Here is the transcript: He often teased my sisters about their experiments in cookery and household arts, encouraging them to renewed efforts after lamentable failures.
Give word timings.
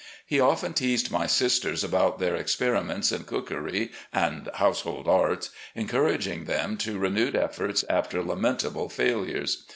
He 0.25 0.39
often 0.39 0.73
teased 0.73 1.11
my 1.11 1.27
sisters 1.27 1.83
about 1.83 2.17
their 2.17 2.35
experiments 2.35 3.11
in 3.11 3.23
cookery 3.23 3.91
and 4.11 4.49
household 4.55 5.07
arts, 5.07 5.51
encouraging 5.75 6.45
them 6.45 6.75
to 6.77 6.97
renewed 6.97 7.35
efforts 7.35 7.85
after 7.87 8.23
lamentable 8.23 8.89
failures. 8.89 9.63